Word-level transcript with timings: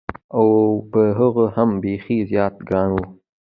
او 0.35 0.45
په 0.91 1.01
هغو 1.19 1.45
هم 1.55 1.69
بېخي 1.81 2.17
زیات 2.31 2.55
ګران 2.69 2.89
و. 2.93 2.97